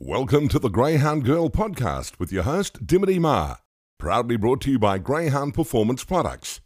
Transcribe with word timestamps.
Welcome 0.00 0.46
to 0.50 0.60
the 0.60 0.68
Greyhound 0.68 1.24
Girl 1.24 1.50
podcast 1.50 2.20
with 2.20 2.30
your 2.30 2.44
host, 2.44 2.86
Dimity 2.86 3.18
Ma. 3.18 3.56
Proudly 3.98 4.36
brought 4.36 4.60
to 4.60 4.70
you 4.70 4.78
by 4.78 4.98
Greyhound 4.98 5.54
Performance 5.54 6.04
Products. 6.04 6.60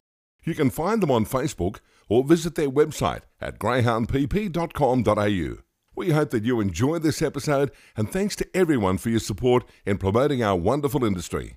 You 0.45 0.55
can 0.55 0.69
find 0.69 1.03
them 1.03 1.11
on 1.11 1.25
Facebook 1.25 1.79
or 2.11 2.25
visit 2.25 2.57
their 2.57 2.71
website 2.71 3.23
at 3.41 3.59
greyhoundpp.com.au. 3.59 5.63
We 5.97 6.11
hope 6.11 6.29
that 6.29 6.45
you 6.45 6.61
enjoy 6.61 6.99
this 6.99 7.23
episode 7.23 7.71
and 7.97 8.13
thanks 8.13 8.37
to 8.37 8.47
everyone 8.55 8.99
for 8.99 9.09
your 9.09 9.19
support 9.19 9.65
in 9.87 9.97
promoting 9.97 10.43
our 10.43 10.57
wonderful 10.57 11.03
industry. 11.03 11.57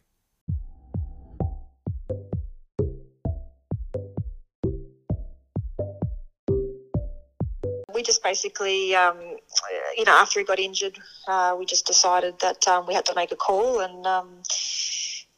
Basically, 8.35 8.93
um, 8.93 9.17
you 9.97 10.03
know, 10.03 10.11
after 10.11 10.39
he 10.39 10.45
got 10.45 10.59
injured, 10.59 10.97
uh, 11.25 11.55
we 11.57 11.65
just 11.65 11.87
decided 11.87 12.37
that 12.41 12.67
um, 12.67 12.85
we 12.85 12.93
had 12.93 13.05
to 13.05 13.15
make 13.15 13.31
a 13.31 13.35
call, 13.35 13.79
and 13.79 14.05
um, 14.05 14.27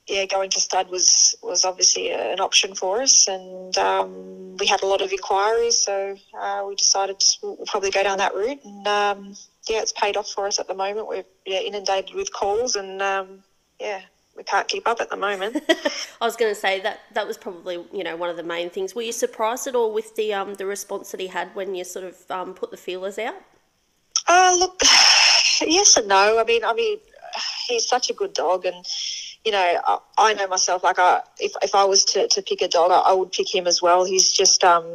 yeah, 0.07 0.25
going 0.25 0.49
to 0.49 0.59
stud 0.59 0.89
was 0.89 1.35
was 1.43 1.63
obviously 1.63 2.09
an 2.09 2.39
option 2.39 2.73
for 2.73 3.03
us, 3.03 3.27
and 3.27 3.77
um, 3.77 4.57
we 4.57 4.65
had 4.65 4.81
a 4.81 4.87
lot 4.87 5.01
of 5.03 5.11
inquiries, 5.11 5.77
so 5.77 6.17
uh, 6.41 6.65
we 6.67 6.73
decided 6.75 7.23
we'll 7.43 7.67
probably 7.67 7.91
go 7.91 8.01
down 8.01 8.17
that 8.17 8.33
route, 8.33 8.63
and 8.65 8.87
um, 8.87 9.35
yeah, 9.69 9.81
it's 9.83 9.93
paid 9.93 10.17
off 10.17 10.29
for 10.29 10.47
us 10.47 10.57
at 10.57 10.67
the 10.67 10.73
moment. 10.73 11.07
We're 11.07 11.29
yeah, 11.45 11.59
inundated 11.59 12.15
with 12.15 12.33
calls, 12.33 12.75
and 12.75 12.99
um, 12.99 13.43
yeah, 13.79 14.01
we 14.37 14.43
can't 14.43 14.67
keep 14.67 14.87
up 14.87 15.01
at 15.01 15.09
the 15.09 15.17
moment. 15.17 15.63
I 16.21 16.25
was 16.25 16.35
going 16.35 16.53
to 16.53 16.59
say 16.59 16.79
that 16.81 16.99
that 17.13 17.27
was 17.27 17.37
probably 17.37 17.83
you 17.91 18.03
know 18.03 18.15
one 18.15 18.29
of 18.29 18.37
the 18.37 18.43
main 18.43 18.69
things. 18.69 18.93
Were 18.93 19.01
you 19.01 19.11
surprised 19.11 19.67
at 19.67 19.75
all 19.75 19.91
with 19.91 20.15
the 20.15 20.33
um, 20.33 20.53
the 20.53 20.65
response 20.65 21.11
that 21.11 21.19
he 21.19 21.27
had 21.27 21.53
when 21.55 21.75
you 21.75 21.83
sort 21.83 22.05
of 22.05 22.31
um, 22.31 22.53
put 22.53 22.71
the 22.71 22.77
feelers 22.77 23.17
out? 23.17 23.35
Uh, 24.27 24.55
look, 24.57 24.81
yes 25.61 25.97
and 25.97 26.07
no. 26.07 26.39
I 26.39 26.43
mean, 26.43 26.63
I 26.63 26.73
mean, 26.73 26.99
he's 27.67 27.87
such 27.87 28.09
a 28.09 28.13
good 28.13 28.33
dog, 28.33 28.65
and 28.65 28.85
you 29.43 29.51
know, 29.51 29.81
I, 29.87 29.99
I 30.17 30.33
know 30.33 30.47
myself. 30.47 30.83
Like, 30.83 30.99
I 30.99 31.21
if 31.39 31.53
if 31.63 31.73
I 31.73 31.85
was 31.85 32.03
to, 32.05 32.27
to 32.27 32.41
pick 32.41 32.61
a 32.61 32.67
dog, 32.67 32.91
I, 32.91 33.11
I 33.11 33.13
would 33.13 33.31
pick 33.31 33.53
him 33.53 33.65
as 33.65 33.81
well. 33.81 34.03
He's 34.05 34.31
just 34.31 34.63
um 34.63 34.85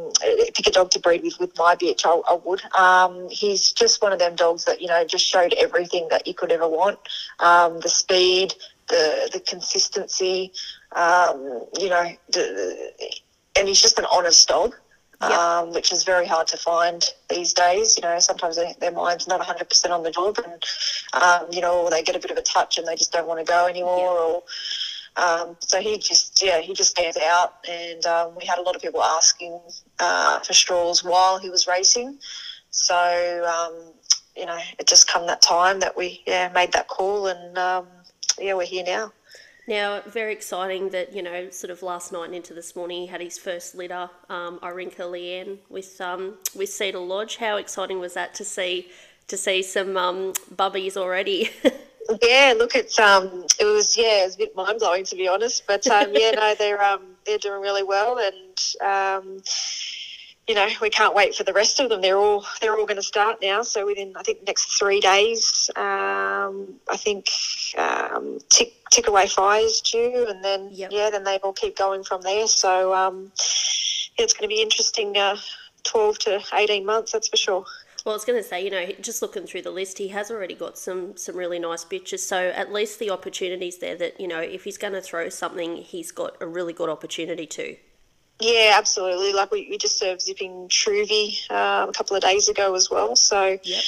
pick 0.53 0.67
a 0.67 0.71
dog 0.71 0.91
to 0.91 0.99
breed 0.99 1.23
with 1.23 1.39
with 1.39 1.57
my 1.57 1.75
bitch. 1.75 2.05
I, 2.05 2.21
I 2.31 2.35
would. 2.35 2.61
Um, 2.75 3.29
he's 3.29 3.71
just 3.71 4.01
one 4.01 4.13
of 4.13 4.19
them 4.19 4.35
dogs 4.35 4.65
that 4.65 4.81
you 4.81 4.87
know 4.87 5.03
just 5.05 5.25
showed 5.25 5.53
everything 5.53 6.07
that 6.11 6.27
you 6.27 6.33
could 6.33 6.51
ever 6.51 6.67
want. 6.67 6.99
Um, 7.39 7.79
the 7.79 7.89
speed, 7.89 8.53
the 8.87 9.29
the 9.33 9.39
consistency, 9.39 10.51
um, 10.93 11.65
you 11.79 11.89
know, 11.89 12.11
the, 12.29 12.91
and 13.55 13.67
he's 13.67 13.81
just 13.81 13.99
an 13.99 14.05
honest 14.11 14.47
dog, 14.47 14.75
yep. 15.21 15.31
um, 15.31 15.73
which 15.73 15.91
is 15.91 16.03
very 16.03 16.25
hard 16.25 16.47
to 16.47 16.57
find 16.57 17.03
these 17.29 17.53
days. 17.53 17.97
You 17.97 18.03
know, 18.03 18.19
sometimes 18.19 18.55
they, 18.55 18.75
their 18.79 18.91
mind's 18.91 19.27
not 19.27 19.41
100% 19.41 19.89
on 19.89 20.03
the 20.03 20.11
job, 20.11 20.37
and 20.43 20.63
um, 21.13 21.47
you 21.51 21.61
know, 21.61 21.89
they 21.89 22.03
get 22.03 22.15
a 22.15 22.19
bit 22.19 22.31
of 22.31 22.37
a 22.37 22.41
touch 22.41 22.77
and 22.77 22.87
they 22.87 22.95
just 22.95 23.11
don't 23.11 23.27
want 23.27 23.39
to 23.39 23.45
go 23.45 23.67
anymore, 23.67 24.13
yep. 24.13 24.21
or. 24.21 24.43
Um, 25.15 25.57
so 25.59 25.79
he 25.79 25.99
just, 25.99 26.41
yeah, 26.43 26.59
he 26.59 26.73
just 26.73 26.89
stands 26.89 27.17
out, 27.17 27.63
and 27.69 28.03
um, 28.07 28.33
we 28.35 28.47
had 28.47 28.57
a 28.57 28.63
lot 28.63 28.75
of 28.75 28.81
people 28.81 29.03
asking 29.03 29.59
uh, 29.99 30.39
for 30.39 30.53
straws 30.53 31.03
while 31.03 31.37
he 31.37 31.51
was 31.51 31.67
racing. 31.67 32.17
So 32.71 33.45
um, 33.47 33.93
you 34.35 34.45
know, 34.45 34.57
it 34.79 34.87
just 34.87 35.07
come 35.07 35.27
that 35.27 35.41
time 35.41 35.79
that 35.81 35.95
we 35.95 36.23
yeah 36.25 36.51
made 36.53 36.71
that 36.73 36.87
call, 36.87 37.27
and 37.27 37.57
um, 37.57 37.87
yeah, 38.39 38.53
we're 38.53 38.65
here 38.65 38.83
now. 38.85 39.11
Now, 39.67 40.01
very 40.01 40.33
exciting 40.33 40.89
that, 40.89 41.13
you 41.13 41.23
know, 41.23 41.49
sort 41.49 41.71
of 41.71 41.81
last 41.81 42.11
night 42.11 42.25
and 42.25 42.35
into 42.35 42.53
this 42.53 42.75
morning, 42.75 43.01
he 43.01 43.07
had 43.07 43.21
his 43.21 43.37
first 43.37 43.75
litter, 43.75 44.09
um, 44.29 44.59
Irinka 44.59 44.99
Leanne, 44.99 45.59
with, 45.69 46.01
um, 46.01 46.35
with 46.53 46.69
Cedar 46.69 46.99
Lodge. 46.99 47.37
How 47.37 47.55
exciting 47.55 47.99
was 47.99 48.13
that 48.15 48.33
to 48.35 48.43
see 48.43 48.89
to 49.27 49.37
see 49.37 49.63
some 49.63 49.95
um, 49.95 50.33
bubbies 50.55 50.97
already? 50.97 51.49
yeah, 52.21 52.53
look, 52.57 52.75
it's 52.75 52.99
um, 52.99 53.45
it 53.59 53.65
was 53.65 53.97
yeah, 53.97 54.23
it 54.23 54.25
was 54.25 54.35
a 54.35 54.37
bit 54.39 54.55
mind 54.55 54.79
blowing 54.79 55.05
to 55.05 55.15
be 55.15 55.27
honest, 55.27 55.65
but 55.67 55.85
um, 55.87 56.09
yeah, 56.11 56.31
no, 56.31 56.55
they're 56.59 56.83
um, 56.83 57.15
they're 57.25 57.37
doing 57.37 57.61
really 57.61 57.83
well, 57.83 58.19
and 58.19 58.81
um, 58.81 59.41
you 60.47 60.55
know, 60.55 60.67
we 60.81 60.89
can't 60.89 61.15
wait 61.15 61.35
for 61.35 61.43
the 61.43 61.53
rest 61.53 61.79
of 61.79 61.89
them. 61.89 62.01
They're 62.01 62.17
all 62.17 62.45
they're 62.61 62.77
all 62.77 62.85
going 62.85 62.97
to 62.97 63.03
start 63.03 63.41
now. 63.41 63.61
So 63.61 63.85
within 63.85 64.13
I 64.15 64.23
think 64.23 64.45
next 64.45 64.77
three 64.77 64.99
days, 64.99 65.69
um, 65.75 66.75
I 66.89 66.97
think 66.97 67.29
um, 68.15 68.39
tick 68.49 68.73
tick 68.91 69.07
away 69.07 69.27
fires 69.27 69.81
due, 69.81 70.27
and 70.29 70.43
then 70.43 70.69
yep. 70.71 70.91
yeah, 70.91 71.09
then 71.09 71.23
they 71.23 71.37
all 71.37 71.53
keep 71.53 71.77
going 71.77 72.03
from 72.03 72.21
there. 72.21 72.47
So 72.47 72.93
um, 72.93 73.31
yeah, 74.17 74.25
it's 74.25 74.33
going 74.33 74.49
to 74.49 74.53
be 74.55 74.61
interesting. 74.61 75.17
Uh, 75.17 75.37
Twelve 75.83 76.17
to 76.19 76.41
eighteen 76.53 76.85
months, 76.85 77.11
that's 77.11 77.27
for 77.27 77.35
sure. 77.35 77.65
Well, 78.05 78.13
I 78.13 78.15
was 78.15 78.25
going 78.25 78.41
to 78.41 78.47
say, 78.47 78.63
you 78.63 78.69
know, 78.69 78.85
just 79.01 79.21
looking 79.21 79.45
through 79.45 79.63
the 79.63 79.71
list, 79.71 79.97
he 79.97 80.07
has 80.09 80.31
already 80.31 80.55
got 80.55 80.77
some 80.77 81.17
some 81.17 81.35
really 81.35 81.59
nice 81.59 81.83
bitches. 81.83 82.19
So 82.19 82.37
at 82.37 82.71
least 82.71 82.99
the 82.99 83.09
opportunities 83.09 83.79
there 83.79 83.97
that 83.97 84.19
you 84.19 84.27
know, 84.27 84.39
if 84.39 84.63
he's 84.63 84.77
going 84.77 84.93
to 84.93 85.01
throw 85.01 85.27
something, 85.27 85.75
he's 85.75 86.11
got 86.11 86.41
a 86.41 86.47
really 86.47 86.71
good 86.71 86.89
opportunity 86.89 87.45
to. 87.47 87.75
Yeah, 88.39 88.75
absolutely. 88.77 89.33
Like 89.33 89.51
we, 89.51 89.67
we 89.69 89.77
just 89.77 89.99
served 89.99 90.21
zipping 90.21 90.69
Truvy 90.69 91.49
um, 91.51 91.89
a 91.89 91.93
couple 91.93 92.15
of 92.15 92.21
days 92.23 92.49
ago 92.49 92.75
as 92.75 92.89
well. 92.89 93.15
So 93.15 93.57
yep. 93.63 93.83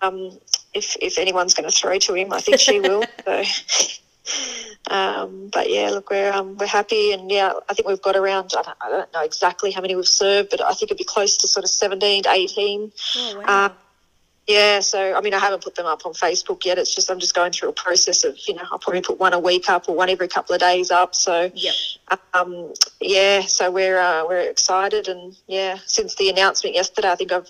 um, 0.00 0.38
if 0.74 0.96
if 1.00 1.18
anyone's 1.18 1.54
going 1.54 1.68
to 1.68 1.74
throw 1.74 1.98
to 1.98 2.14
him, 2.14 2.32
I 2.32 2.40
think 2.40 2.60
she 2.60 2.80
will. 2.80 3.04
So. 3.24 3.42
Um, 4.88 5.48
but 5.52 5.70
yeah, 5.70 5.90
look, 5.90 6.10
we're 6.10 6.32
um, 6.32 6.56
we're 6.56 6.66
happy, 6.66 7.12
and 7.12 7.30
yeah, 7.30 7.52
I 7.68 7.74
think 7.74 7.88
we've 7.88 8.02
got 8.02 8.16
around. 8.16 8.52
I 8.56 8.62
don't, 8.62 8.76
I 8.80 8.88
don't, 8.88 9.12
know 9.12 9.22
exactly 9.22 9.70
how 9.70 9.80
many 9.80 9.96
we've 9.96 10.06
served, 10.06 10.50
but 10.50 10.60
I 10.60 10.74
think 10.74 10.90
it'd 10.90 10.98
be 10.98 11.04
close 11.04 11.36
to 11.38 11.48
sort 11.48 11.64
of 11.64 11.70
seventeen 11.70 12.22
to 12.24 12.30
eighteen. 12.30 12.92
Oh, 13.16 13.42
wow. 13.44 13.66
Um, 13.66 13.72
yeah, 14.48 14.80
so 14.80 15.14
I 15.14 15.20
mean, 15.20 15.34
I 15.34 15.38
haven't 15.38 15.62
put 15.62 15.76
them 15.76 15.86
up 15.86 16.04
on 16.04 16.14
Facebook 16.14 16.64
yet. 16.64 16.76
It's 16.76 16.92
just 16.92 17.10
I'm 17.10 17.20
just 17.20 17.34
going 17.34 17.52
through 17.52 17.68
a 17.68 17.72
process 17.72 18.24
of 18.24 18.36
you 18.48 18.54
know 18.54 18.62
I'll 18.72 18.78
probably 18.78 19.00
put 19.00 19.20
one 19.20 19.32
a 19.32 19.38
week 19.38 19.68
up 19.68 19.88
or 19.88 19.94
one 19.94 20.10
every 20.10 20.26
couple 20.26 20.54
of 20.54 20.60
days 20.60 20.90
up. 20.90 21.14
So 21.14 21.50
yeah, 21.54 21.72
um, 22.34 22.74
yeah. 23.00 23.42
So 23.42 23.70
we're 23.70 24.00
uh, 24.00 24.26
we're 24.26 24.40
excited, 24.40 25.06
and 25.06 25.36
yeah, 25.46 25.78
since 25.86 26.16
the 26.16 26.28
announcement 26.28 26.74
yesterday, 26.74 27.10
I 27.10 27.14
think 27.14 27.30
I've 27.30 27.48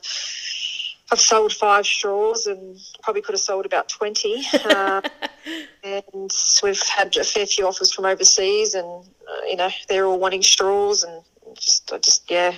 I've 1.12 1.20
sold 1.20 1.52
five 1.52 1.84
straws 1.84 2.46
and 2.46 2.80
probably 3.02 3.20
could 3.20 3.34
have 3.34 3.40
sold 3.40 3.66
about 3.66 3.90
twenty. 3.90 4.44
uh, 4.64 5.02
and 5.84 6.30
we've 6.62 6.82
had 6.82 7.14
a 7.18 7.22
fair 7.22 7.44
few 7.44 7.66
offers 7.66 7.92
from 7.92 8.06
overseas, 8.06 8.74
and 8.74 8.86
uh, 8.86 9.44
you 9.46 9.56
know 9.56 9.68
they're 9.88 10.06
all 10.06 10.18
wanting 10.18 10.42
straws, 10.42 11.04
and 11.04 11.22
just 11.54 11.92
I 11.92 11.98
just 11.98 12.30
yeah 12.30 12.54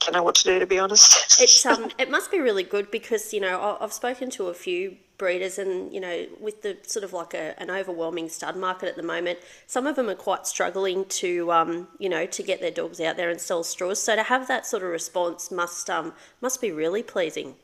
don't 0.00 0.12
know 0.12 0.22
what 0.22 0.34
to 0.34 0.44
do 0.44 0.58
to 0.58 0.66
be 0.66 0.78
honest. 0.78 1.40
it's 1.40 1.64
um, 1.64 1.90
it 1.98 2.10
must 2.10 2.30
be 2.30 2.40
really 2.40 2.62
good 2.62 2.90
because 2.90 3.32
you 3.32 3.40
know 3.40 3.78
I've 3.80 3.94
spoken 3.94 4.28
to 4.32 4.48
a 4.48 4.54
few 4.54 4.98
breeders, 5.16 5.58
and 5.58 5.90
you 5.90 6.00
know 6.00 6.26
with 6.38 6.60
the 6.60 6.76
sort 6.82 7.04
of 7.04 7.14
like 7.14 7.32
a, 7.32 7.58
an 7.58 7.70
overwhelming 7.70 8.28
stud 8.28 8.54
market 8.54 8.86
at 8.86 8.96
the 8.96 9.02
moment, 9.02 9.38
some 9.66 9.86
of 9.86 9.96
them 9.96 10.10
are 10.10 10.14
quite 10.14 10.46
struggling 10.46 11.06
to 11.06 11.50
um, 11.50 11.88
you 11.98 12.10
know 12.10 12.26
to 12.26 12.42
get 12.42 12.60
their 12.60 12.70
dogs 12.70 13.00
out 13.00 13.16
there 13.16 13.30
and 13.30 13.40
sell 13.40 13.64
straws. 13.64 14.02
So 14.02 14.14
to 14.14 14.24
have 14.24 14.46
that 14.48 14.66
sort 14.66 14.82
of 14.82 14.90
response 14.90 15.50
must 15.50 15.88
um, 15.88 16.12
must 16.42 16.60
be 16.60 16.70
really 16.70 17.02
pleasing. 17.02 17.54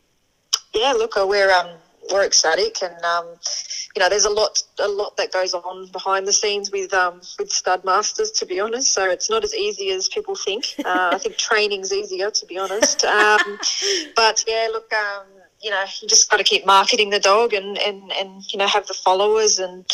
Yeah, 0.75 0.93
look, 0.93 1.17
uh, 1.17 1.27
we're 1.27 1.51
um, 1.51 1.71
we're 2.13 2.25
ecstatic, 2.25 2.83
and 2.83 3.03
um, 3.05 3.27
you 3.97 4.01
know, 4.01 4.09
there's 4.09 4.25
a 4.25 4.31
lot 4.31 4.63
a 4.79 4.89
lot 4.89 5.17
that 5.17 5.33
goes 5.33 5.53
on 5.53 5.87
behind 5.87 6.27
the 6.27 6.33
scenes 6.33 6.71
with 6.71 6.95
um, 6.95 7.21
with 7.39 7.51
stud 7.51 7.85
masters, 7.85 8.31
to 8.33 8.47
be 8.47 8.61
honest. 8.61 8.93
So 8.93 9.09
it's 9.11 9.29
not 9.29 9.43
as 9.43 9.55
easy 9.55 9.91
as 9.91 10.09
people 10.09 10.35
think. 10.35 10.75
Uh, 10.91 11.11
I 11.13 11.19
think 11.19 11.37
training's 11.37 11.93
easier, 11.93 12.31
to 12.31 12.47
be 12.47 12.59
honest. 12.59 13.05
Um, 13.05 13.59
but 14.17 14.45
yeah, 14.49 14.69
look, 14.73 14.93
um, 14.93 15.27
you 15.61 15.71
know, 15.71 15.85
you 16.01 16.09
just 16.09 16.29
got 16.31 16.39
to 16.39 16.45
keep 16.45 16.67
marketing 16.67 17.11
the 17.11 17.21
dog, 17.21 17.53
and 17.53 17.79
and 17.79 18.11
and 18.13 18.53
you 18.53 18.59
know, 18.59 18.67
have 18.67 18.87
the 18.87 18.95
followers, 18.95 19.59
and 19.59 19.85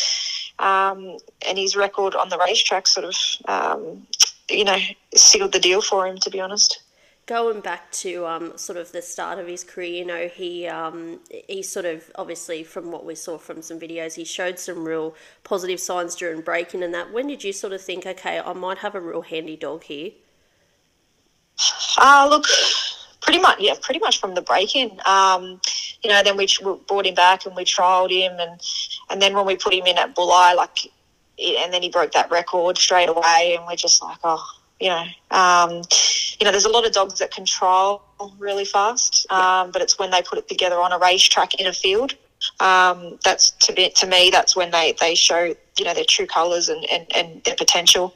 um, 0.58 1.18
and 1.46 1.58
his 1.58 1.76
record 1.76 2.14
on 2.14 2.28
the 2.28 2.38
racetrack 2.38 2.86
sort 2.86 3.04
of, 3.04 3.16
um, 3.46 4.06
you 4.48 4.64
know, 4.64 4.78
sealed 5.14 5.52
the 5.52 5.60
deal 5.60 5.82
for 5.82 6.06
him, 6.06 6.18
to 6.18 6.30
be 6.30 6.40
honest 6.40 6.80
going 7.26 7.60
back 7.60 7.90
to 7.90 8.24
um, 8.24 8.56
sort 8.56 8.78
of 8.78 8.92
the 8.92 9.02
start 9.02 9.38
of 9.38 9.48
his 9.48 9.64
career, 9.64 9.92
you 9.92 10.04
know, 10.04 10.28
he 10.28 10.66
um, 10.68 11.20
he 11.48 11.62
sort 11.62 11.84
of 11.84 12.10
obviously 12.14 12.62
from 12.62 12.90
what 12.90 13.04
we 13.04 13.14
saw 13.14 13.36
from 13.36 13.62
some 13.62 13.80
videos, 13.80 14.14
he 14.14 14.24
showed 14.24 14.58
some 14.58 14.86
real 14.86 15.14
positive 15.42 15.80
signs 15.80 16.14
during 16.14 16.40
breaking 16.40 16.82
and 16.82 16.94
that. 16.94 17.12
When 17.12 17.26
did 17.26 17.42
you 17.42 17.52
sort 17.52 17.72
of 17.72 17.82
think, 17.82 18.06
okay, 18.06 18.38
I 18.38 18.52
might 18.52 18.78
have 18.78 18.94
a 18.94 19.00
real 19.00 19.22
handy 19.22 19.56
dog 19.56 19.82
here? 19.84 20.12
Uh, 21.98 22.28
look, 22.30 22.44
pretty 23.20 23.40
much, 23.40 23.58
yeah, 23.58 23.74
pretty 23.80 24.00
much 24.00 24.20
from 24.20 24.34
the 24.34 24.42
break-in. 24.42 25.00
Um, 25.06 25.60
you 26.02 26.10
know, 26.10 26.22
then 26.22 26.36
we 26.36 26.46
brought 26.86 27.06
him 27.06 27.14
back 27.14 27.46
and 27.46 27.56
we 27.56 27.64
trialled 27.64 28.10
him, 28.10 28.38
and 28.38 28.60
and 29.10 29.20
then 29.20 29.34
when 29.34 29.46
we 29.46 29.56
put 29.56 29.74
him 29.74 29.86
in 29.86 29.98
at 29.98 30.14
Bulli, 30.14 30.54
like, 30.54 30.92
and 31.38 31.72
then 31.72 31.82
he 31.82 31.88
broke 31.88 32.12
that 32.12 32.30
record 32.30 32.78
straight 32.78 33.08
away, 33.08 33.56
and 33.58 33.66
we're 33.66 33.74
just 33.74 34.00
like, 34.00 34.18
oh, 34.22 34.44
you 34.78 34.90
know, 34.90 35.04
um, 35.30 35.82
you 36.38 36.44
know, 36.44 36.50
there's 36.50 36.64
a 36.64 36.70
lot 36.70 36.86
of 36.86 36.92
dogs 36.92 37.18
that 37.18 37.30
control 37.30 38.02
really 38.38 38.64
fast, 38.64 39.30
um, 39.30 39.70
but 39.70 39.82
it's 39.82 39.98
when 39.98 40.10
they 40.10 40.22
put 40.22 40.38
it 40.38 40.48
together 40.48 40.76
on 40.76 40.92
a 40.92 40.98
racetrack 40.98 41.54
in 41.54 41.66
a 41.66 41.72
field. 41.72 42.14
Um, 42.60 43.18
that's 43.24 43.50
to 43.50 43.72
be, 43.72 43.90
to 43.90 44.06
me, 44.06 44.30
that's 44.30 44.54
when 44.54 44.70
they, 44.70 44.94
they 45.00 45.14
show 45.14 45.54
you 45.78 45.84
know 45.84 45.94
their 45.94 46.04
true 46.04 46.26
colours 46.26 46.68
and, 46.68 46.84
and, 46.90 47.06
and 47.14 47.44
their 47.44 47.56
potential. 47.56 48.14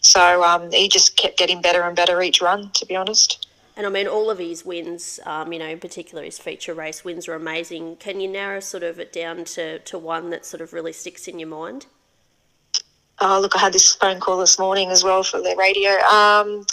So 0.00 0.42
um, 0.42 0.70
he 0.70 0.88
just 0.88 1.16
kept 1.16 1.36
getting 1.38 1.60
better 1.60 1.82
and 1.82 1.94
better 1.94 2.20
each 2.22 2.40
run, 2.40 2.70
to 2.70 2.86
be 2.86 2.96
honest. 2.96 3.46
and 3.76 3.86
I 3.86 3.90
mean, 3.90 4.08
all 4.08 4.30
of 4.30 4.38
his 4.38 4.64
wins, 4.64 5.20
um, 5.24 5.52
you 5.52 5.58
know, 5.58 5.68
in 5.68 5.78
particular 5.78 6.24
his 6.24 6.38
feature 6.38 6.74
race 6.74 7.04
wins 7.04 7.28
are 7.28 7.34
amazing. 7.34 7.96
Can 7.96 8.20
you 8.20 8.28
narrow 8.28 8.60
sort 8.60 8.82
of 8.82 8.98
it 8.98 9.12
down 9.12 9.44
to, 9.44 9.78
to 9.78 9.98
one 9.98 10.30
that 10.30 10.44
sort 10.44 10.60
of 10.60 10.72
really 10.72 10.92
sticks 10.92 11.28
in 11.28 11.38
your 11.38 11.48
mind? 11.48 11.86
Oh, 13.20 13.40
look, 13.40 13.56
I 13.56 13.60
had 13.60 13.72
this 13.72 13.94
phone 13.94 14.20
call 14.20 14.38
this 14.38 14.58
morning 14.58 14.90
as 14.90 15.02
well 15.04 15.22
for 15.22 15.40
the 15.40 15.54
radio. 15.56 15.90
Um, 16.06 16.66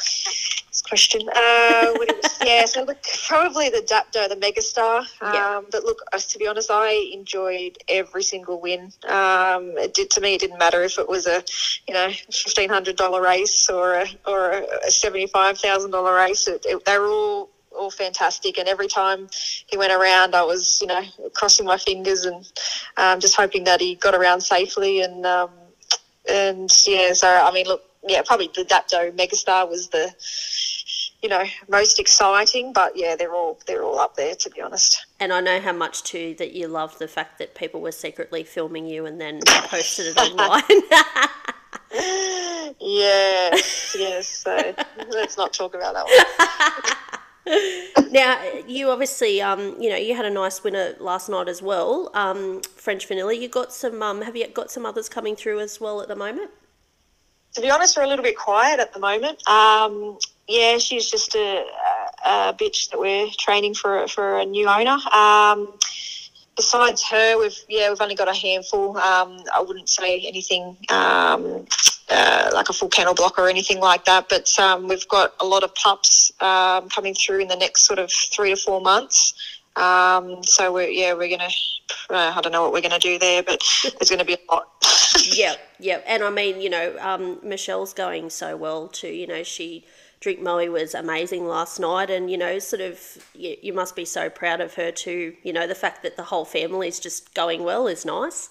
question. 0.88 1.22
Uh, 1.28 1.94
yeah, 2.46 2.66
so 2.66 2.84
look, 2.84 2.98
probably 3.28 3.70
the 3.70 3.82
Dapto, 3.82 4.30
the 4.30 4.36
megastar. 4.36 5.00
Um, 5.22 5.34
yeah. 5.34 5.62
But 5.72 5.84
look, 5.84 6.00
to 6.12 6.38
be 6.38 6.48
honest, 6.48 6.70
I 6.72 7.10
enjoyed 7.14 7.78
every 7.88 8.24
single 8.24 8.62
win. 8.62 8.92
Um, 9.08 9.78
it 9.78 9.94
did 9.94 10.10
to 10.12 10.22
me. 10.22 10.36
It 10.36 10.42
didn't 10.42 10.60
matter 10.60 10.84
if 10.84 10.98
it 10.98 11.08
was 11.08 11.28
a, 11.28 11.44
you 11.88 11.94
know, 11.94 12.10
fifteen 12.32 12.70
hundred 12.70 12.96
dollar 12.96 13.22
race 13.22 13.70
or 13.70 13.96
a 13.96 14.08
or 14.26 14.52
a 14.86 14.92
seventy 14.92 15.28
five 15.28 15.58
thousand 15.60 15.92
dollar 15.92 16.16
race. 16.16 16.48
It, 16.48 16.66
it, 16.68 16.86
they 16.86 16.98
were 16.98 17.08
all 17.08 17.50
all 17.76 17.92
fantastic. 17.92 18.58
And 18.58 18.68
every 18.68 18.88
time 18.88 19.28
he 19.68 19.78
went 19.78 19.92
around, 19.92 20.34
I 20.34 20.44
was, 20.44 20.80
you 20.82 20.88
know, 20.88 21.02
crossing 21.34 21.66
my 21.66 21.78
fingers 21.78 22.26
and 22.26 22.46
um, 22.98 23.20
just 23.20 23.36
hoping 23.36 23.66
that 23.66 23.82
he 23.82 23.96
got 23.96 24.16
around 24.16 24.42
safely. 24.42 25.02
And 25.02 25.26
um, 25.26 25.52
and 26.30 26.72
yeah, 26.88 27.14
so 27.14 27.28
I 27.28 27.52
mean, 27.52 27.68
look, 27.68 27.84
yeah, 28.08 28.22
probably 28.26 28.50
the 28.56 28.64
Dapto 28.64 29.12
Megastar 29.16 29.70
was 29.70 29.90
the 29.90 30.14
you 31.26 31.30
know 31.30 31.44
most 31.68 32.00
exciting 32.00 32.72
but 32.72 32.96
yeah 32.96 33.16
they're 33.16 33.34
all 33.34 33.58
they're 33.66 33.82
all 33.82 33.98
up 33.98 34.16
there 34.16 34.36
to 34.36 34.48
be 34.52 34.62
honest. 34.62 35.08
And 35.20 35.34
i 35.34 35.42
know 35.42 35.60
how 35.60 35.74
much 35.74 36.04
too 36.04 36.36
that 36.38 36.52
you 36.52 36.68
love 36.68 37.00
the 37.00 37.08
fact 37.08 37.40
that 37.40 37.56
people 37.56 37.82
were 37.82 37.92
secretly 37.92 38.44
filming 38.44 38.86
you 38.86 39.08
and 39.08 39.20
then 39.20 39.42
posted 39.48 40.06
it 40.16 40.18
online. 40.18 40.62
Yes 42.80 43.96
yes 43.98 44.28
so 44.28 44.76
let's 45.10 45.38
not 45.38 45.52
talk 45.52 45.74
about 45.74 45.94
that 45.96 46.06
one. 46.06 46.98
Now 48.12 48.42
you 48.68 48.90
obviously 48.90 49.42
um, 49.42 49.76
you 49.80 49.90
know 49.90 49.96
you 49.96 50.16
had 50.16 50.26
a 50.26 50.30
nice 50.30 50.64
winner 50.64 50.96
last 51.00 51.30
night 51.30 51.48
as 51.48 51.62
well 51.62 52.12
um, 52.14 52.62
french 52.76 53.08
vanilla. 53.08 53.34
You 53.34 53.48
got 53.48 53.72
some 53.72 54.02
um, 54.02 54.22
have 54.22 54.36
you 54.36 54.48
got 54.48 54.70
some 54.72 54.86
others 54.86 55.10
coming 55.10 55.36
through 55.36 55.60
as 55.60 55.80
well 55.80 56.02
at 56.02 56.08
the 56.08 56.16
moment 56.16 56.52
to 57.56 57.62
be 57.62 57.72
honest, 57.72 57.96
we're 57.96 58.04
a 58.04 58.08
little 58.08 58.24
bit 58.24 58.38
quiet 58.38 58.80
at 58.80 58.94
the 58.94 59.00
moment. 59.00 59.48
Um, 59.48 60.18
yeah, 60.48 60.78
she's 60.78 61.10
just 61.10 61.34
a, 61.36 61.66
a, 62.26 62.54
bitch 62.54 62.92
that 62.92 63.00
we're 63.00 63.28
training 63.40 63.74
for 63.74 64.08
for 64.08 64.40
a 64.40 64.46
new 64.46 64.68
owner. 64.68 64.98
Um, 65.14 65.74
besides 66.56 67.02
her, 67.04 67.40
we've 67.40 67.58
yeah 67.70 67.90
we've 67.90 68.02
only 68.02 68.16
got 68.16 68.28
a 68.28 68.34
handful. 68.34 68.98
Um, 68.98 69.38
I 69.54 69.62
wouldn't 69.62 69.90
say 69.90 70.20
anything 70.28 70.78
um, 70.90 71.66
uh, 72.10 72.52
like 72.54 72.68
a 72.70 72.74
full 72.74 72.90
kennel 72.90 73.14
block 73.14 73.40
or 73.40 73.48
anything 73.48 73.80
like 73.80 74.04
that, 74.06 74.28
but 74.30 74.58
um, 74.60 74.90
we've 74.90 75.08
got 75.08 75.34
a 75.40 75.46
lot 75.46 75.64
of 75.64 75.74
pups 75.76 76.34
um, 76.42 76.90
coming 76.90 77.14
through 77.14 77.40
in 77.40 77.48
the 77.48 77.56
next 77.56 77.84
sort 77.84 78.00
of 78.00 78.12
three 78.12 78.50
to 78.50 78.58
four 78.58 78.82
months. 78.82 79.34
Um, 79.78 80.44
so 80.44 80.72
we're 80.74 80.90
yeah 80.90 81.14
we're 81.14 81.30
gonna 81.30 81.50
uh, 82.10 82.34
I 82.36 82.42
don't 82.42 82.52
know 82.52 82.64
what 82.64 82.74
we're 82.74 82.82
gonna 82.82 83.00
do 83.00 83.18
there, 83.18 83.44
but 83.44 83.62
there's 83.84 84.10
gonna 84.10 84.26
be 84.26 84.34
a 84.34 84.52
lot. 84.52 84.68
yeah, 85.34 85.45
yeah, 85.80 86.02
and 86.06 86.24
I 86.24 86.30
mean 86.30 86.62
you 86.62 86.70
know 86.70 86.96
um, 87.00 87.40
Michelle's 87.44 87.94
going 87.94 88.30
so 88.30 88.56
well 88.56 88.88
too. 88.88 89.10
You 89.10 89.28
know 89.28 89.44
she 89.44 89.86
Drink 90.26 90.42
Moe 90.42 90.72
was 90.72 90.96
amazing 90.96 91.46
last 91.48 91.80
night, 91.80 92.10
and 92.10 92.32
you 92.32 92.38
know, 92.38 92.58
sort 92.58 92.82
of, 92.82 93.00
you, 93.36 93.58
you 93.62 93.74
must 93.74 93.96
be 93.96 94.06
so 94.06 94.28
proud 94.28 94.60
of 94.60 94.74
her 94.74 94.92
too. 94.92 95.36
You 95.44 95.54
know, 95.54 95.68
the 95.68 95.76
fact 95.76 96.02
that 96.02 96.18
the 96.18 96.24
whole 96.24 96.46
family 96.46 96.88
is 96.88 97.00
just 97.00 97.36
going 97.36 97.64
well 97.64 97.86
is 97.86 98.06
nice. 98.06 98.50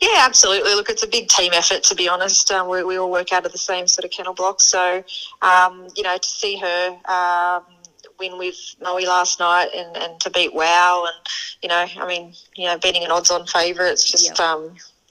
Yeah, 0.00 0.24
absolutely. 0.24 0.74
Look, 0.74 0.88
it's 0.88 1.04
a 1.04 1.06
big 1.06 1.28
team 1.28 1.52
effort, 1.52 1.84
to 1.84 1.94
be 1.94 2.08
honest. 2.08 2.50
Um, 2.50 2.68
we, 2.68 2.82
we 2.82 2.98
all 2.98 3.12
work 3.12 3.32
out 3.32 3.46
of 3.46 3.52
the 3.52 3.58
same 3.58 3.86
sort 3.86 4.06
of 4.06 4.10
kennel 4.10 4.34
block. 4.34 4.60
So, 4.60 5.04
um, 5.42 5.86
you 5.94 6.02
know, 6.02 6.16
to 6.16 6.28
see 6.28 6.56
her 6.56 6.98
um, 7.04 7.62
win 8.18 8.38
with 8.38 8.56
Moe 8.82 8.96
last 8.96 9.38
night 9.38 9.68
and, 9.76 9.96
and 9.96 10.20
to 10.20 10.30
beat 10.30 10.52
Wow, 10.52 11.06
and, 11.06 11.26
you 11.62 11.68
know, 11.68 11.86
I 12.02 12.08
mean, 12.08 12.34
you 12.56 12.64
know, 12.64 12.78
beating 12.78 13.04
an 13.04 13.12
odds 13.12 13.30
on 13.30 13.46
favourite, 13.46 13.92
it's 13.92 14.10
just, 14.10 14.24
yep. 14.24 14.36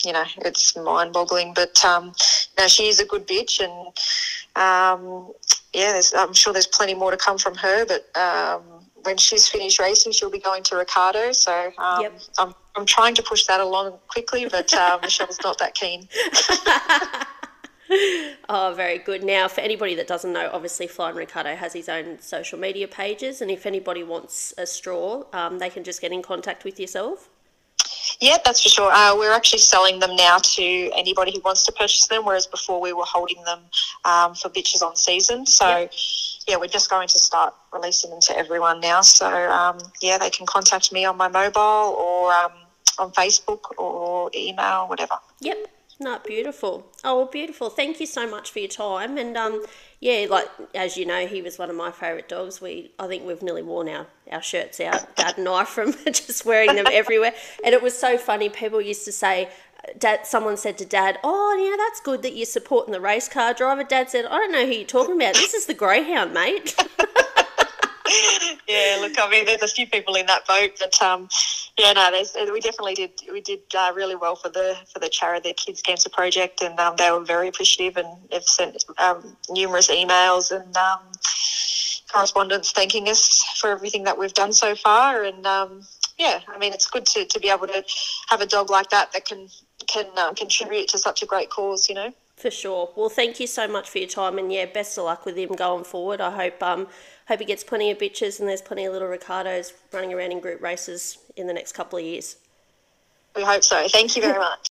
You 0.05 0.13
know, 0.13 0.25
it's 0.38 0.75
mind 0.75 1.13
boggling. 1.13 1.53
But, 1.53 1.83
um, 1.83 2.13
know, 2.57 2.67
she 2.67 2.88
is 2.88 2.99
a 2.99 3.05
good 3.05 3.27
bitch 3.27 3.59
and, 3.59 3.97
um, 4.55 5.33
yeah, 5.73 6.01
I'm 6.15 6.33
sure 6.33 6.53
there's 6.53 6.67
plenty 6.67 6.94
more 6.94 7.11
to 7.11 7.17
come 7.17 7.38
from 7.38 7.55
her. 7.55 7.85
But 7.85 8.15
um, 8.17 8.63
when 9.03 9.17
she's 9.17 9.47
finished 9.47 9.79
racing, 9.79 10.11
she'll 10.11 10.29
be 10.29 10.39
going 10.39 10.63
to 10.63 10.75
Ricciardo. 10.75 11.31
So 11.31 11.71
um, 11.77 12.01
yep. 12.01 12.19
I'm, 12.38 12.53
I'm 12.75 12.85
trying 12.85 13.15
to 13.15 13.23
push 13.23 13.45
that 13.45 13.59
along 13.59 13.97
quickly, 14.07 14.47
but 14.49 14.73
uh, 14.73 14.99
Michelle's 15.03 15.39
not 15.44 15.57
that 15.59 15.73
keen. 15.75 16.07
oh, 18.50 18.73
very 18.75 18.97
good. 18.97 19.23
Now, 19.23 19.47
for 19.47 19.61
anybody 19.61 19.95
that 19.95 20.07
doesn't 20.07 20.33
know, 20.33 20.50
obviously 20.51 20.88
Flying 20.88 21.15
Ricciardo 21.15 21.55
has 21.55 21.73
his 21.73 21.89
own 21.89 22.19
social 22.19 22.59
media 22.59 22.88
pages, 22.88 23.41
and 23.41 23.50
if 23.50 23.65
anybody 23.65 24.03
wants 24.03 24.53
a 24.57 24.65
straw, 24.65 25.23
um, 25.33 25.59
they 25.59 25.69
can 25.69 25.83
just 25.83 26.01
get 26.01 26.11
in 26.11 26.21
contact 26.21 26.63
with 26.63 26.79
yourself. 26.79 27.29
Yeah, 28.19 28.37
that's 28.43 28.63
for 28.63 28.69
sure. 28.69 28.91
Uh, 28.91 29.15
we're 29.15 29.33
actually 29.33 29.59
selling 29.59 29.99
them 29.99 30.15
now 30.15 30.37
to 30.39 30.91
anybody 30.95 31.31
who 31.31 31.41
wants 31.41 31.63
to 31.67 31.71
purchase 31.71 32.07
them, 32.07 32.25
whereas 32.25 32.47
before 32.47 32.81
we 32.81 32.91
were 32.91 33.05
holding 33.05 33.43
them 33.43 33.59
um, 34.05 34.33
for 34.33 34.49
bitches 34.49 34.81
on 34.81 34.95
season. 34.95 35.45
So, 35.45 35.67
yep. 35.67 35.93
yeah, 36.47 36.55
we're 36.57 36.67
just 36.67 36.89
going 36.89 37.07
to 37.09 37.19
start 37.19 37.53
releasing 37.71 38.09
them 38.09 38.19
to 38.21 38.37
everyone 38.37 38.79
now. 38.79 39.01
So, 39.01 39.27
um, 39.51 39.77
yeah, 40.01 40.17
they 40.17 40.31
can 40.31 40.47
contact 40.47 40.91
me 40.91 41.05
on 41.05 41.15
my 41.15 41.27
mobile 41.27 41.61
or 41.61 42.31
um, 42.33 42.51
on 42.97 43.11
Facebook 43.11 43.77
or 43.77 44.31
email, 44.35 44.87
whatever. 44.87 45.15
Yep. 45.41 45.67
Not 45.99 46.23
beautiful. 46.23 46.85
Oh, 47.03 47.25
beautiful. 47.25 47.71
Thank 47.71 47.99
you 47.99 48.05
so 48.05 48.29
much 48.29 48.51
for 48.51 48.59
your 48.59 48.67
time. 48.67 49.17
And 49.17 49.35
um, 49.35 49.65
yeah, 49.99 50.27
like 50.29 50.47
as 50.75 50.95
you 50.95 51.07
know, 51.07 51.25
he 51.25 51.41
was 51.41 51.57
one 51.57 51.71
of 51.71 51.75
my 51.75 51.89
favourite 51.89 52.29
dogs. 52.29 52.61
We, 52.61 52.91
I 52.99 53.07
think 53.07 53.25
we've 53.25 53.41
nearly 53.41 53.63
worn 53.63 53.89
our, 53.89 54.05
our 54.31 54.41
shirts 54.44 54.79
out, 54.79 55.15
Dad 55.15 55.39
and 55.39 55.49
I, 55.49 55.65
from 55.65 55.94
just 56.05 56.45
wearing 56.45 56.75
them 56.75 56.85
everywhere. 56.91 57.33
And 57.65 57.73
it 57.73 57.81
was 57.81 57.97
so 57.97 58.17
funny. 58.17 58.47
People 58.47 58.79
used 58.79 59.05
to 59.05 59.11
say, 59.11 59.49
Dad, 59.97 60.27
someone 60.27 60.57
said 60.57 60.77
to 60.79 60.85
Dad, 60.85 61.17
"Oh, 61.23 61.57
yeah, 61.59 61.75
that's 61.77 62.01
good 62.01 62.21
that 62.23 62.35
you're 62.35 62.45
supporting 62.45 62.91
the 62.91 63.01
race 63.01 63.29
car 63.29 63.53
driver." 63.53 63.83
Dad 63.83 64.09
said, 64.09 64.25
"I 64.25 64.38
don't 64.38 64.51
know 64.51 64.65
who 64.65 64.73
you're 64.73 64.85
talking 64.85 65.15
about. 65.15 65.35
This 65.35 65.53
is 65.53 65.65
the 65.65 65.73
greyhound, 65.73 66.33
mate." 66.33 66.75
yeah, 68.67 68.97
look, 69.00 69.17
I 69.17 69.29
mean, 69.29 69.45
there's 69.45 69.63
a 69.63 69.67
few 69.67 69.88
people 69.88 70.15
in 70.15 70.25
that 70.25 70.45
boat, 70.45 70.71
but 70.79 71.01
um, 71.01 71.29
yeah, 71.77 71.94
no, 71.94 72.09
there's, 72.12 72.35
we 72.51 72.59
definitely 72.59 72.95
did. 72.95 73.12
We 73.31 73.41
did 73.41 73.59
uh, 73.77 73.91
really 73.95 74.15
well 74.15 74.35
for 74.35 74.50
the 74.50 74.75
for 74.91 75.00
the 75.00 75.09
charity, 75.09 75.50
the 75.50 75.53
Kids 75.53 75.81
Cancer 75.81 76.09
Project, 76.09 76.62
and 76.63 76.79
um, 76.79 76.95
they 76.97 77.12
were 77.12 77.24
very 77.24 77.47
appreciative 77.50 77.97
and 77.97 78.18
have 78.31 78.45
sent 78.45 78.83
um, 78.97 79.38
numerous 79.50 79.88
emails 79.89 80.51
and 80.51 80.75
um, 80.75 81.00
correspondence 82.12 82.71
thanking 82.71 83.07
us 83.09 83.44
for 83.59 83.69
everything 83.69 84.03
that 84.06 84.18
we've 84.18 84.33
done 84.33 84.53
so 84.53 84.74
far. 84.75 85.24
And 85.24 85.45
um, 85.45 85.83
yeah, 86.18 86.39
I 86.47 86.57
mean, 86.57 86.74
it's 86.74 86.89
good 86.89 87.06
to, 87.07 87.25
to 87.25 87.39
be 87.39 87.50
able 87.50 87.68
to 87.68 87.83
have 88.29 88.41
a 88.41 88.47
dog 88.47 88.71
like 88.71 88.89
that 88.89 89.13
that 89.13 89.25
can 89.25 89.47
can 89.85 90.07
uh, 90.18 90.33
contribute 90.33 90.88
to 90.89 90.98
such 90.98 91.22
a 91.22 91.27
great 91.27 91.51
cause, 91.51 91.88
you 91.88 91.93
know. 91.96 92.12
For 92.38 92.51
sure. 92.51 92.89
Well, 92.96 93.10
thank 93.10 93.39
you 93.39 93.48
so 93.48 93.67
much 93.67 93.89
for 93.89 94.00
your 94.00 94.07
time, 94.07 94.39
and 94.39 94.51
yeah, 94.51 94.65
best 94.65 94.98
of 94.98 95.05
luck 95.05 95.25
with 95.25 95.38
him 95.38 95.50
going 95.50 95.84
forward. 95.84 96.22
I 96.22 96.31
hope 96.31 96.63
um 96.63 96.88
hope 97.27 97.39
he 97.39 97.46
gets 97.46 97.63
plenty 97.63 97.91
of 97.91 98.00
bitches, 98.00 98.39
and 98.39 98.50
there's 98.50 98.63
plenty 98.63 98.86
of 98.86 98.93
little 98.93 99.10
Ricciardos 99.10 99.74
running 99.93 100.12
around 100.12 100.31
in 100.31 100.39
group 100.39 100.60
races 100.60 101.19
in 101.38 101.48
the 101.48 101.53
next 101.53 101.74
couple 101.74 102.00
of 102.00 102.06
years. 102.06 102.38
We 103.36 103.44
hope 103.44 103.63
so. 103.63 103.88
Thank 103.88 104.15
you 104.15 104.22
very 104.22 104.39
much. 104.39 104.67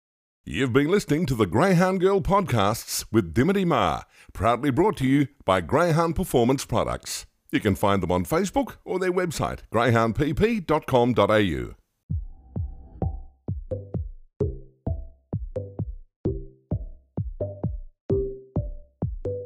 You've 0.45 0.73
been 0.73 0.89
listening 0.89 1.25
to 1.27 1.35
the 1.35 1.45
Greyhound 1.45 2.01
Girl 2.01 2.19
podcasts 2.19 3.05
with 3.11 3.33
Dimity 3.33 3.63
Ma, 3.63 4.01
proudly 4.33 4.71
brought 4.71 4.97
to 4.97 5.07
you 5.07 5.27
by 5.45 5.61
Greyhound 5.61 6.15
Performance 6.15 6.65
Products. 6.65 7.25
You 7.51 7.59
can 7.59 7.75
find 7.75 8.03
them 8.03 8.11
on 8.11 8.25
Facebook 8.25 8.75
or 8.83 8.99
their 8.99 9.13
website, 9.13 9.59
greyhoundpp.com.au. 9.73 11.82